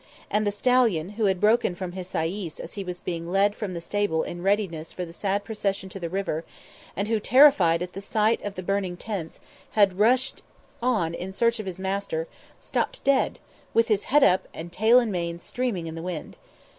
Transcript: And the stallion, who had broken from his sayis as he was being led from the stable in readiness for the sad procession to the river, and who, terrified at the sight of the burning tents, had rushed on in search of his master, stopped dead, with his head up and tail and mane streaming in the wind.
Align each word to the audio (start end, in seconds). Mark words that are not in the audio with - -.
And 0.31 0.47
the 0.47 0.51
stallion, 0.51 1.09
who 1.09 1.25
had 1.25 1.39
broken 1.39 1.75
from 1.75 1.91
his 1.91 2.07
sayis 2.07 2.59
as 2.59 2.73
he 2.73 2.83
was 2.83 2.99
being 2.99 3.29
led 3.31 3.53
from 3.53 3.75
the 3.75 3.79
stable 3.79 4.23
in 4.23 4.41
readiness 4.41 4.91
for 4.91 5.05
the 5.05 5.13
sad 5.13 5.43
procession 5.43 5.89
to 5.89 5.99
the 5.99 6.09
river, 6.09 6.43
and 6.95 7.07
who, 7.07 7.19
terrified 7.19 7.83
at 7.83 7.93
the 7.93 8.01
sight 8.01 8.43
of 8.43 8.55
the 8.55 8.63
burning 8.63 8.97
tents, 8.97 9.39
had 9.73 9.99
rushed 9.99 10.41
on 10.81 11.13
in 11.13 11.31
search 11.31 11.59
of 11.59 11.67
his 11.67 11.77
master, 11.79 12.27
stopped 12.59 13.03
dead, 13.03 13.37
with 13.75 13.89
his 13.89 14.05
head 14.05 14.23
up 14.23 14.47
and 14.55 14.71
tail 14.71 14.97
and 14.97 15.11
mane 15.11 15.39
streaming 15.39 15.85
in 15.85 15.93
the 15.93 16.01
wind. 16.01 16.35